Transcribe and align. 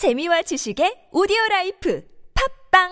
재미와 0.00 0.40
지식의 0.40 1.12
오디오 1.12 1.36
라이프 1.50 2.00
팟빵 2.72 2.88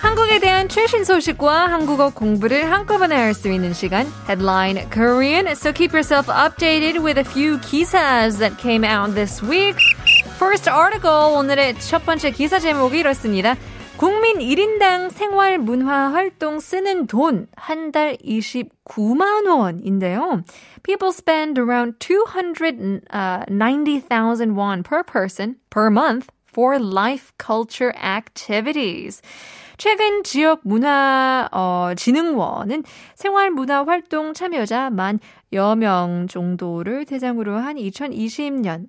한국에 0.00 0.38
대한 0.40 0.70
최신 0.70 1.04
소식과 1.04 1.66
한국어 1.66 2.08
공부를 2.14 2.72
한꺼번에 2.72 3.14
할 3.14 3.34
수 3.34 3.52
있는 3.52 3.74
시간 3.74 4.06
Headline 4.26 4.88
Korean. 4.88 5.48
So 5.48 5.70
keep 5.70 5.92
yourself 5.92 6.28
updated 6.32 7.04
with 7.04 7.18
a 7.18 7.24
few 7.24 7.58
기사s 7.58 8.38
that 8.38 8.56
came 8.56 8.84
out 8.84 9.14
this 9.14 9.44
week. 9.44 9.76
First 10.38 10.66
article 10.66 11.36
오늘의 11.36 11.78
첫 11.80 12.06
번째 12.06 12.30
기사 12.30 12.58
제목이 12.58 13.00
이렇습니다. 13.00 13.54
국민 13.98 14.38
1인당 14.38 15.10
생활 15.10 15.58
문화 15.58 16.10
활동 16.12 16.58
쓰는 16.58 17.06
돈 17.06 17.46
한 17.56 17.92
달 17.92 18.16
29만 18.16 19.46
원인데요. 19.46 20.42
People 20.82 21.12
spend 21.12 21.60
around 21.60 22.00
290,000 22.00 24.56
won 24.56 24.82
per 24.82 25.04
person 25.04 25.56
per 25.70 25.86
month 25.90 26.26
for 26.52 26.80
life 26.80 27.32
culture 27.38 27.92
activities. 27.96 29.20
최근 29.78 30.22
지역 30.24 30.60
문화 30.64 31.48
어, 31.52 31.92
진흥원은 31.94 32.82
생활 33.14 33.50
문화 33.50 33.84
활동 33.84 34.34
참여자 34.34 34.90
만 34.90 35.20
여 35.52 35.76
명 35.76 36.26
정도를 36.28 37.04
대상으로 37.04 37.56
한 37.58 37.76
2020년 37.76 38.86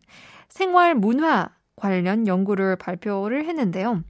생활 0.50 0.96
문화 0.96 1.50
관련 1.76 2.28
연구를 2.28 2.76
발표를 2.76 3.46
했는데요. 3.46 4.04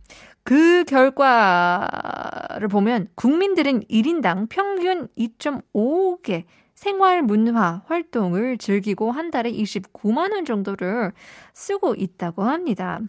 그 0.43 0.83
결과를 0.83 2.67
보면 2.69 3.07
국민들은 3.15 3.83
1인당 3.83 4.49
평균 4.49 5.07
2.5개 5.17 6.43
생활 6.75 7.21
문화 7.21 7.83
활동을 7.85 8.57
즐기고 8.57 9.11
한 9.11 9.31
달에 9.31 9.51
29만 9.51 10.33
원 10.33 10.43
정도를 10.45 11.13
쓰고 11.53 11.95
있다고 11.95 12.43
합니다. 12.43 12.99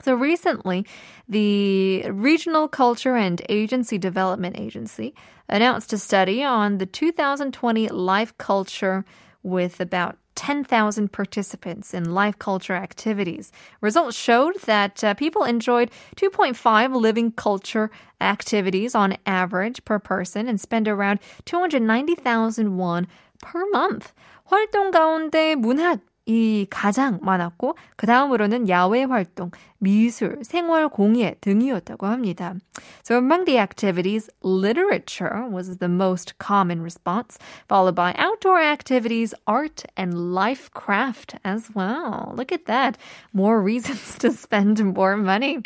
So 0.00 0.14
recently, 0.14 0.84
the 1.28 2.04
Regional 2.08 2.68
Culture 2.68 3.16
and 3.16 3.42
Agency 3.48 3.98
Development 3.98 4.56
Agency 4.56 5.12
announced 5.48 5.92
a 5.92 5.98
study 5.98 6.44
on 6.44 6.78
the 6.78 6.86
2020 6.86 7.88
life 7.88 8.32
culture 8.38 9.04
with 9.42 9.80
about 9.80 10.16
10,000 10.37 11.11
participants 11.11 11.93
in 11.93 12.13
life 12.13 12.39
culture 12.39 12.73
activities. 12.73 13.51
Results 13.81 14.17
showed 14.17 14.59
that 14.65 15.03
uh, 15.03 15.13
people 15.13 15.43
enjoyed 15.43 15.91
2.5 16.15 16.95
living 16.95 17.31
culture 17.31 17.91
activities 18.19 18.95
on 18.95 19.17
average 19.25 19.85
per 19.85 19.99
person 19.99 20.47
and 20.47 20.59
spend 20.59 20.87
around 20.87 21.19
290,000 21.45 22.77
won 22.77 23.07
per 23.41 23.63
month. 23.71 24.11
활동 24.49 24.91
가운데 24.91 25.55
문학 25.55 25.99
이 26.27 26.65
가장 26.69 27.19
많았고 27.21 27.77
그 27.97 28.07
다음으로는 28.07 28.69
야외 28.69 29.03
활동, 29.03 29.51
미술, 29.79 30.39
생활 30.43 30.87
공예 30.87 31.35
등이었다고 31.41 32.07
합니다. 32.07 32.55
So 33.03 33.17
among 33.17 33.43
the 33.43 33.57
activities, 33.57 34.29
literature 34.41 35.45
was 35.49 35.79
the 35.79 35.89
most 35.89 36.37
common 36.39 36.81
response, 36.81 37.37
followed 37.67 37.95
by 37.95 38.13
outdoor 38.17 38.61
activities, 38.61 39.33
art, 39.47 39.83
and 39.97 40.33
life 40.33 40.71
craft 40.71 41.35
as 41.43 41.69
well. 41.75 42.33
Look 42.37 42.53
at 42.53 42.67
that. 42.67 42.97
More 43.33 43.61
reasons 43.61 44.17
to 44.19 44.31
spend 44.31 44.79
more 44.95 45.17
money. 45.17 45.59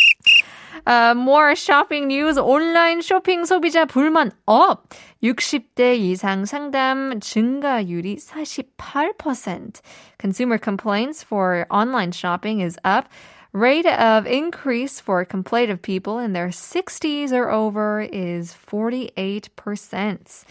Uh, 0.86 1.14
more 1.16 1.56
shopping 1.56 2.08
news. 2.08 2.38
온라인 2.38 3.02
쇼핑 3.02 3.46
소비자 3.46 3.86
불만 3.86 4.32
업. 4.46 4.88
60대 5.24 5.98
이상 5.98 6.46
상담 6.46 7.20
증가율이 7.20 8.18
48%. 8.18 9.82
Consumer 10.18 10.58
complaints 10.58 11.24
for 11.24 11.66
online 11.70 12.12
shopping 12.12 12.62
is 12.62 12.78
up. 12.86 13.10
Rate 13.54 13.88
of 13.88 14.28
increase 14.28 15.00
for 15.00 15.26
complaintive 15.26 15.82
people 15.82 16.20
in 16.20 16.34
their 16.34 16.50
60s 16.50 17.32
or 17.32 17.50
over 17.50 18.02
is 18.02 18.54
48%. 18.54 20.46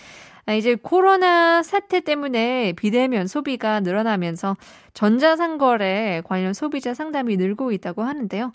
이제 0.57 0.75
코로나 0.75 1.63
사태 1.63 2.01
때문에 2.01 2.73
비대면 2.73 3.27
소비가 3.27 3.79
늘어나면서 3.79 4.57
전자상거래 4.93 6.23
관련 6.25 6.53
소비자 6.53 6.93
상담이 6.93 7.37
늘고 7.37 7.71
있다고 7.71 8.03
하는데요. 8.03 8.51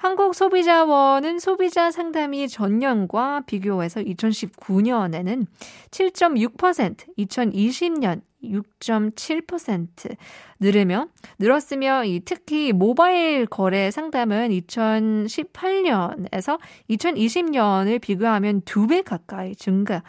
한국소비자원은 0.00 1.38
소비자 1.40 1.90
상담이 1.90 2.48
전년과 2.48 3.42
비교해서 3.44 4.00
2019년에는 4.00 5.44
7.6%, 5.90 6.96
2020년 7.18 8.22
6.7% 8.42 10.16
늘으며 10.58 11.08
늘었으며 11.38 12.06
이 12.06 12.22
특히 12.24 12.72
모바일 12.72 13.44
거래 13.44 13.90
상담은 13.90 14.48
2018년에서 14.48 16.58
2020년을 16.88 18.00
비교하면 18.00 18.62
2배 18.62 19.04
가까이 19.04 19.54
증가 19.54 20.02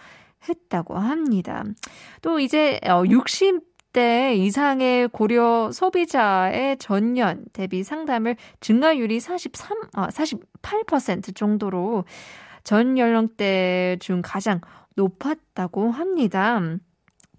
했다고 0.48 0.98
합니다. 0.98 1.64
또 2.22 2.40
이제 2.40 2.80
60 2.84 3.56
어, 3.56 3.62
60대 3.92 4.36
이상의 4.38 5.10
고려 5.10 5.72
소비자의 5.72 6.78
전년 6.78 7.46
대비 7.54 7.84
상담을 7.84 8.36
증가율이 8.60 9.20
43, 9.20 9.78
아, 9.94 10.08
48% 10.08 11.36
정도로 11.36 12.06
전 12.64 12.98
연령대 12.98 13.98
중 14.00 14.22
가장 14.24 14.62
높았다고 14.96 15.92
합니다. 15.92 16.60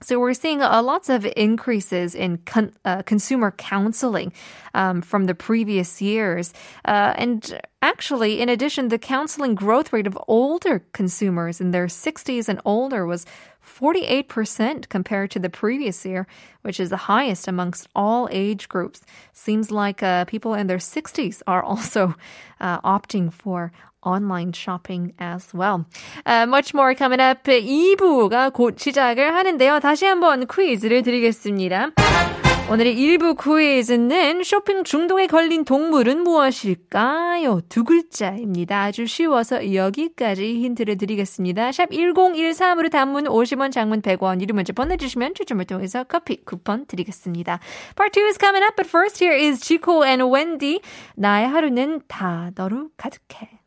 So 0.02 0.18
we're 0.18 0.34
seeing 0.34 0.60
a 0.60 0.82
lots 0.82 1.08
of 1.08 1.26
increases 1.36 2.14
in 2.14 2.38
con- 2.38 2.72
uh, 2.84 3.02
consumer 3.02 3.52
counseling 3.52 4.32
um, 4.74 5.00
from 5.02 5.26
the 5.26 5.34
previous 5.34 6.02
years. 6.02 6.52
Uh, 6.84 7.14
and 7.16 7.60
actually, 7.82 8.40
in 8.40 8.48
addition, 8.48 8.88
the 8.88 8.98
counseling 8.98 9.54
growth 9.54 9.92
rate 9.92 10.06
of 10.06 10.18
older 10.28 10.84
consumers 10.92 11.60
in 11.60 11.70
their 11.70 11.86
60s 11.86 12.48
and 12.48 12.60
older 12.64 13.06
was 13.06 13.26
48% 13.63 14.89
compared 14.89 15.31
to 15.31 15.39
the 15.39 15.49
previous 15.49 16.05
year, 16.05 16.25
which 16.61 16.79
is 16.79 16.89
the 16.89 17.07
highest 17.11 17.47
amongst 17.47 17.87
all 17.95 18.27
age 18.31 18.69
groups. 18.69 19.01
Seems 19.33 19.71
like 19.71 20.01
uh, 20.01 20.25
people 20.25 20.53
in 20.53 20.67
their 20.67 20.77
60s 20.77 21.41
are 21.45 21.63
also 21.63 22.15
uh, 22.59 22.81
opting 22.81 23.31
for 23.31 23.71
online 24.03 24.53
shopping 24.53 25.13
as 25.19 25.53
well. 25.53 25.85
Uh, 26.25 26.45
much 26.45 26.73
more 26.73 26.95
coming 26.95 27.19
up. 27.19 27.43
2부가 27.43 28.53
곧 28.53 28.77
시작을 28.79 29.33
하는데요. 29.33 29.79
다시 29.79 30.05
한번 30.05 30.47
퀴즈를 30.47 31.03
드리겠습니다. 31.03 32.40
오늘의 32.70 32.96
1부 32.96 33.36
퀴즈는 33.36 34.42
쇼핑 34.44 34.82
중독에 34.82 35.26
걸린 35.26 35.64
동물은 35.64 36.22
무엇일까요? 36.22 37.60
두 37.68 37.84
글자입니다. 37.84 38.84
아주 38.84 39.06
쉬워서 39.06 39.74
여기까지 39.74 40.54
힌트를 40.62 40.96
드리겠습니다. 40.96 41.70
샵 41.72 41.90
1013으로 41.90 42.90
단문 42.90 43.24
50원, 43.24 43.72
장문 43.72 44.00
100원, 44.00 44.40
이름 44.40 44.56
먼저 44.56 44.72
보내주시면 44.72 45.34
추첨을 45.34 45.66
통해서 45.66 46.04
커피 46.04 46.42
쿠폰 46.44 46.86
드리겠습니다. 46.86 47.58
Part 47.94 48.18
2 48.18 48.26
is 48.26 48.38
coming 48.38 48.64
up, 48.64 48.76
but 48.76 48.88
first 48.88 49.22
here 49.22 49.38
is 49.38 49.60
Chico 49.60 50.02
and 50.02 50.24
Wendy. 50.24 50.80
나의 51.16 51.48
하루는 51.48 52.00
다 52.08 52.52
너로 52.54 52.88
가득해. 52.96 53.60